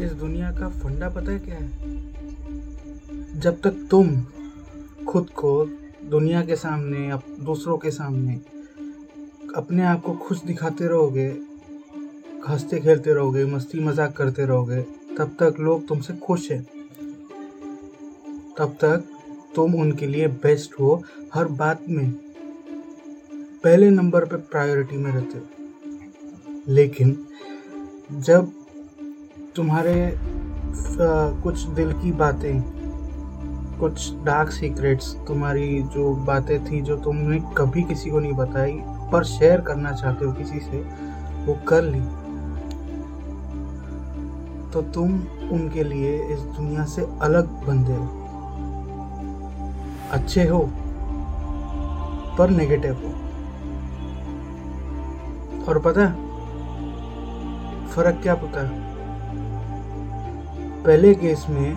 [0.00, 1.68] इस दुनिया का फंडा पता है क्या है?
[3.40, 4.24] जब तक तुम
[5.04, 5.66] खुद को
[6.04, 8.40] दुनिया के सामने, अप, दूसरों के सामने
[9.56, 11.38] अपने आप को खुश दिखाते रहोगे,
[12.48, 14.82] हँसते खेलते रहोगे, मस्ती मज़ाक करते रहोगे,
[15.18, 16.66] तब तक लोग तुमसे खुश हैं।
[18.58, 19.04] तब तक
[19.54, 21.02] तुम उनके लिए बेस्ट हो
[21.34, 22.10] हर बात में।
[23.64, 25.44] पहले नंबर पे प्रायोरिटी में रहते हो।
[26.68, 27.26] लेकिन
[28.12, 28.52] जब
[29.56, 29.94] तुम्हारे
[31.42, 32.60] कुछ दिल की बातें,
[33.78, 38.72] कुछ डार्क सीक्रेट्स तुम्हारी जो बातें थी जो तुमने कभी किसी को नहीं बताई,
[39.12, 40.78] पर शेयर करना चाहते हो किसी से,
[41.46, 42.00] वो कर ली।
[44.70, 45.14] तो तुम
[45.52, 48.06] उनके लिए इस दुनिया से अलग बंदे हो।
[50.12, 50.60] अच्छे हो,
[52.38, 53.10] पर नेगेटिव हो।
[55.64, 56.06] और पता
[57.88, 58.88] फ़र्क क्या पता है?
[60.86, 61.70] पहले केस में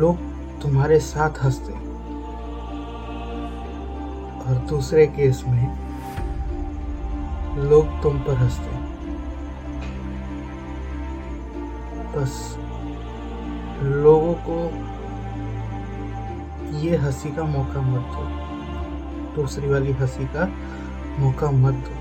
[0.00, 0.18] लोग
[0.62, 1.72] तुम्हारे साथ हँसते
[4.42, 5.66] और दूसरे केस में
[7.70, 8.76] लोग तुम पर हँसते
[12.14, 12.56] बस
[13.82, 14.58] लोगों को
[16.78, 18.24] ये हँसी का मौका मत दो।
[19.34, 20.46] दूसरी वाली हँसी का
[21.18, 21.94] मौका मत दो।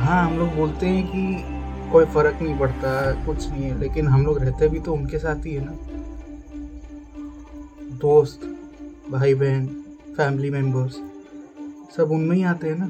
[0.00, 1.57] हाँ हम लोग बोलते हैं कि
[1.92, 2.90] कोई फ़र्क नहीं पड़ता,
[3.26, 5.72] कुछ नहीं है। लेकिन हम लोग रहते भी तो उनके साथ ही है ना।
[7.98, 8.40] दोस्त
[9.10, 9.66] भाई बहन
[10.16, 11.00] फैमिली मेंबर्स
[11.96, 12.88] सब उनमें ही आते हैं ना।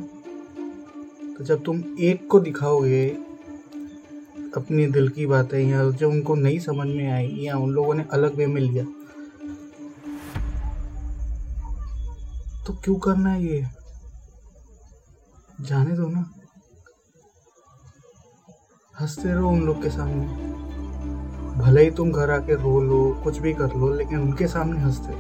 [1.35, 3.09] तो जब तुम एक को दिखाओगे
[4.57, 8.05] अपनी दिल की बातें या जो उनको नहीं समझ में आई या उन लोगों ने
[8.13, 8.85] अलग वे में लिया
[12.67, 13.67] तो क्यों करना है ये?
[15.61, 16.25] जाने दो ना।
[19.01, 20.27] हँसते रहो उन लोग के सामने।
[21.59, 25.13] भले ही तुम घर आके रो लो, कुछ भी कर लो, लेकिन उनके सामने हँसते।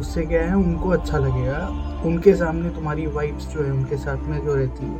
[0.00, 1.68] उससे क्या है, उनको अच्छा लगेगा।
[2.04, 4.92] उनके सामने तुम्हारी वाइब्स जो है, उनके साथ में जो रहती है,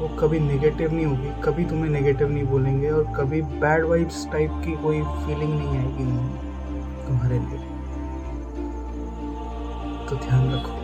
[0.00, 4.50] वो कभी नेगेटिव नहीं होगी, कभी तुम्हें नेगेटिव नहीं बोलेंगे और कभी बैड वाइब्स टाइप
[4.52, 6.04] की कोई फीलिंग नहीं आएगी
[7.06, 7.58] तुम्हारे लिए।
[10.08, 10.81] तो ध्यान रखो।